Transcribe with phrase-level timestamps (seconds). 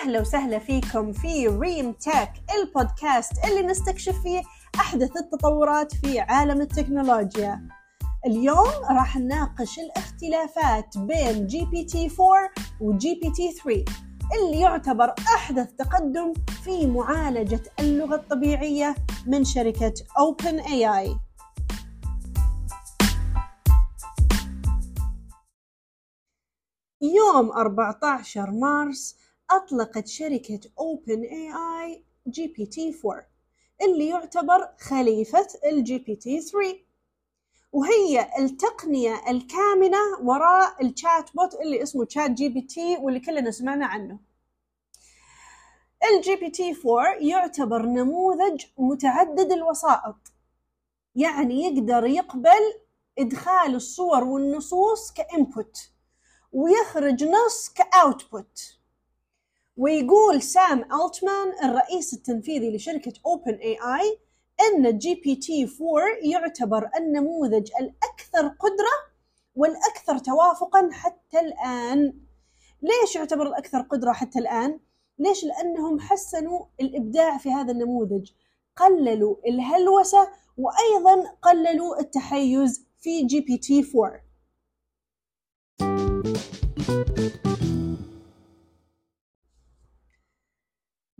[0.00, 4.42] أهلا وسهلا فيكم في ريم Tech البودكاست اللي نستكشف فيه
[4.74, 7.68] أحدث التطورات في عالم التكنولوجيا.
[8.26, 12.50] اليوم راح نناقش الاختلافات بين GPT 4
[12.80, 13.84] و GPT 3
[14.38, 16.32] اللي يعتبر أحدث تقدم
[16.64, 18.94] في معالجة اللغة الطبيعية
[19.26, 21.16] من شركة OpenAI.
[27.02, 29.16] يوم 14 مارس
[29.50, 31.98] أطلقت شركة OpenAI
[32.30, 33.22] GPT-4
[33.82, 36.76] اللي يعتبر خليفة ال GPT-3
[37.72, 44.18] وهي التقنية الكامنة وراء ال chatbot اللي اسمه ChatGPT واللي كلنا سمعنا عنه.
[46.04, 50.16] ال GPT-4 يعتبر نموذج متعدد الوسائط
[51.14, 52.74] يعني يقدر يقبل
[53.18, 55.90] إدخال الصور والنصوص ك input
[56.52, 58.79] ويخرج نص ك output
[59.80, 64.18] ويقول سام ألتمان الرئيس التنفيذي لشركة Open AI
[64.60, 65.78] أن GPT 4
[66.22, 68.94] يعتبر النموذج الأكثر قدرة
[69.54, 72.14] والأكثر توافقا حتى الآن
[72.82, 74.80] ليش يعتبر الأكثر قدرة حتى الآن؟
[75.18, 78.30] ليش؟ لأنهم حسنوا الإبداع في هذا النموذج
[78.76, 84.30] قللوا الهلوسة وأيضا قللوا التحيز في GPT 4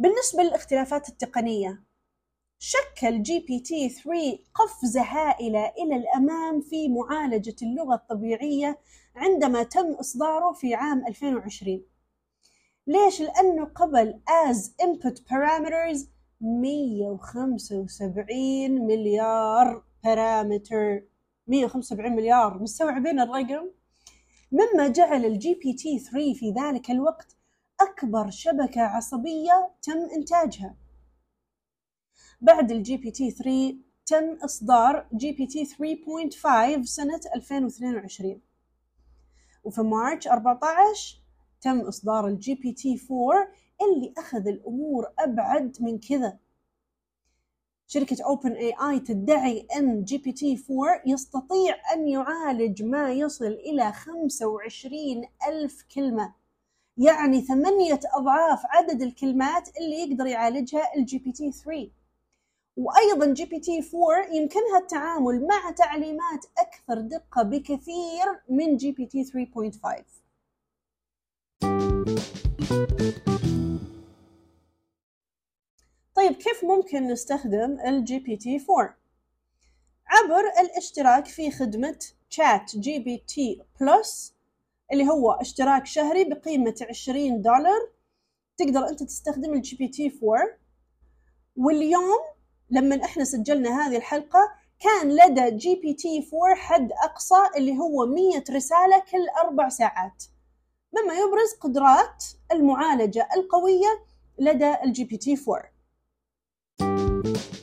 [0.01, 1.83] بالنسبة للاختلافات التقنية
[2.59, 8.79] شكل GPT 3 قفزة هائلة إلى الأمام في معالجة اللغة الطبيعية
[9.17, 11.83] عندما تم إصداره في عام 2020
[12.87, 15.99] ليش؟ لأنه قبل as input parameters
[16.41, 21.03] 175 مليار parameter
[21.47, 23.71] 175 مليار مستوعبين الرقم؟
[24.53, 27.40] مما جعل ال GPT 3 في ذلك الوقت
[27.81, 30.77] أكبر شبكة عصبية تم إنتاجها.
[32.41, 38.41] بعد ال GPT 3 تم إصدار GPT 3.5 سنة 2022
[39.65, 41.21] وفي March 14
[41.61, 43.49] تم إصدار ال GPT 4
[43.83, 46.39] اللي أخذ الأمور أبعد من كذا.
[47.87, 56.40] شركة OpenAI تدعي أن GPT 4 يستطيع أن يعالج ما يصل إلى 25 ألف كلمة.
[56.99, 61.91] يعني ثمانية أضعاف عدد الكلمات اللي يقدر يعالجها ال GPT 3
[62.77, 70.03] وأيضا GPT 4 يمكنها التعامل مع تعليمات أكثر دقة بكثير من GPT 3.5
[76.15, 78.97] طيب كيف ممكن نستخدم ال GPT 4
[80.07, 84.35] عبر الاشتراك في خدمة ChatGPT Plus
[84.93, 87.91] اللي هو اشتراك شهري بقيمة 20 دولار.
[88.57, 90.59] تقدر أنت تستخدم ال GPT 4
[91.57, 92.21] واليوم
[92.71, 94.39] لما إحنا سجلنا هذه الحلقة
[94.81, 100.25] كان لدى GPT 4 حد أقصى اللي هو 100 رسالة كل أربع ساعات.
[100.93, 104.05] مما يبرز قدرات المعالجة القوية
[104.39, 105.37] لدى ال GPT
[106.81, 107.60] 4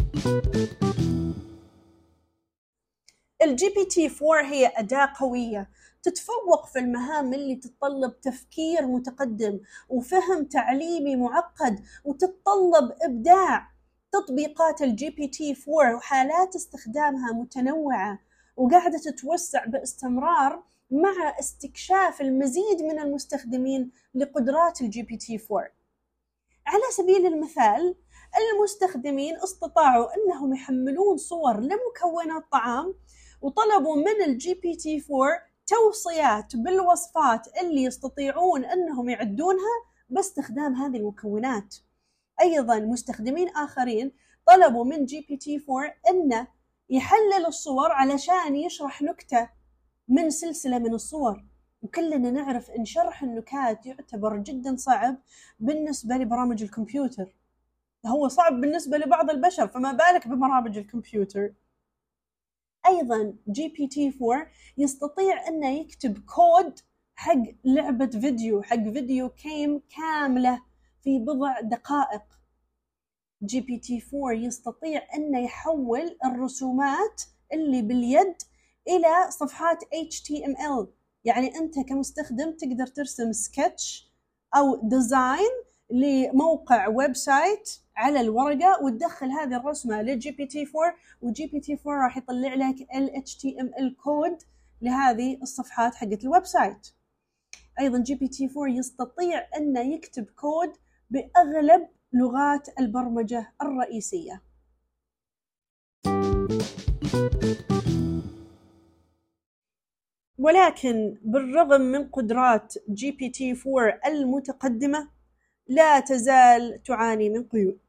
[3.42, 5.70] ال GPT 4 هي أداة قوية.
[6.04, 9.60] تتفوق في المهام اللي تتطلب تفكير متقدم
[9.90, 13.72] وفهم تعليمي معقد وتتطلب إبداع.
[14.12, 18.20] تطبيقات ال GPT 4 وحالات استخدامها متنوعة
[18.58, 25.72] وقاعدة تتوسع باستمرار مع استكشاف المزيد من المستخدمين لقدرات ال GPT 4
[26.68, 27.96] على سبيل المثال
[28.54, 32.94] المستخدمين استطاعوا إنهم يحملون صور لمكونات طعام
[33.42, 41.76] وطلبوا من ال GPT 4 توصيات بالوصفات اللي يستطيعون انهم يعدونها باستخدام هذه المكونات.
[42.42, 44.12] أيضا مستخدمين آخرين
[44.46, 46.48] طلبوا من GPT 4 انه
[46.90, 49.50] يحلل الصور علشان يشرح نكتة
[50.08, 51.44] من سلسلة من الصور.
[51.82, 55.18] وكلنا نعرف إن شرح النكات يعتبر جدا صعب
[55.60, 57.34] بالنسبة لبرامج الكمبيوتر.
[58.06, 61.54] هو صعب بالنسبة لبعض البشر فما بالك ببرامج الكمبيوتر؟
[62.88, 64.48] أيضا GPT 4
[64.78, 66.80] يستطيع انه يكتب كود
[67.16, 70.62] حق لعبة فيديو حق video game كاملة
[71.04, 72.24] في بضع دقائق.
[73.44, 77.22] GPT 4 يستطيع انه يحول الرسومات
[77.54, 78.36] اللي باليد
[78.88, 80.88] إلى صفحات HTML
[81.24, 84.14] يعني أنت كمستخدم تقدر ترسم سكتش
[84.56, 85.52] أو design
[85.90, 92.54] لموقع website على الورقة وتدخل هذه الرسمة ل GPT 4 و GPT 4 راح يطلع
[92.54, 94.38] لك ال HTML code
[94.82, 96.88] لهذه الصفحات حقت ال website.
[97.80, 100.74] أيضا GPT 4 يستطيع أنه يكتب كود
[101.10, 104.42] بأغلب لغات البرمجة الرئيسية.
[110.38, 115.10] ولكن بالرغم من قدرات GPT-4 المتقدمة
[115.68, 117.87] لا تزال تعاني من قيود.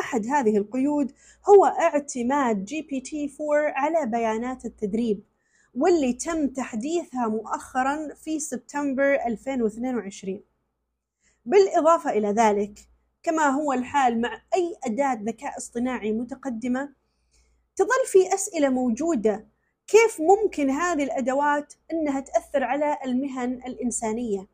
[0.00, 1.12] أحد هذه القيود
[1.48, 5.22] هو اعتماد GPT-4 على بيانات التدريب
[5.74, 10.40] واللي تم تحديثها مؤخرا في سبتمبر 2022
[11.46, 12.78] بالإضافة إلى ذلك
[13.22, 16.92] كما هو الحال مع أي أداة ذكاء اصطناعي متقدمة
[17.76, 19.46] تظل في أسئلة موجودة
[19.86, 24.46] كيف ممكن هذه الأدوات أنها تأثر على المهن الإنسانية؟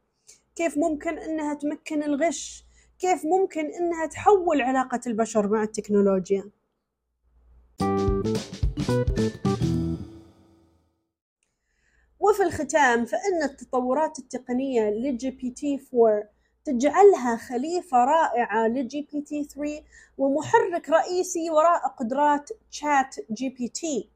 [0.56, 2.65] كيف ممكن أنها تمكن الغش؟
[2.98, 6.50] كيف ممكن أنها تحول علاقة البشر مع التكنولوجيا؟
[12.20, 16.22] وفي الختام فإن التطورات التقنية ل GPT-4
[16.64, 19.82] تجعلها خليفة رائعة ل GPT-3
[20.18, 24.10] ومحرك رئيسي وراء قدرات ChatGPT.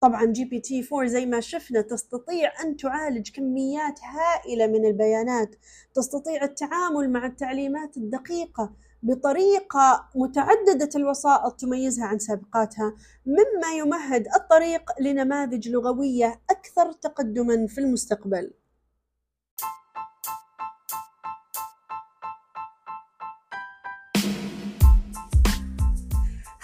[0.00, 5.54] طبعا GPT-4 زي ما شفنا تستطيع أن تعالج كميات هائلة من البيانات
[5.94, 8.72] تستطيع التعامل مع التعليمات الدقيقة
[9.02, 12.94] بطريقة متعددة الوسائط تميزها عن سابقاتها
[13.26, 18.50] مما يمهد الطريق لنماذج لغوية أكثر تقدما في المستقبل.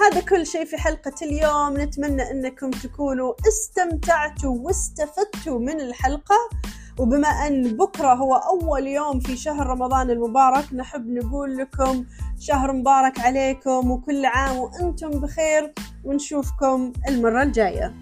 [0.05, 1.81] هذا كل شيء في حلقة اليوم.
[1.81, 6.37] نتمنى أنكم تكونوا استمتعتوا واستفدتوا من الحلقة.
[6.99, 12.05] وبما أن بكرة هو أول يوم في شهر رمضان المبارك نحب نقول لكم
[12.41, 15.73] شهر مبارك عليكم وكل عام وأنتم بخير
[16.05, 17.95] ونشوفكم المرة الجاية.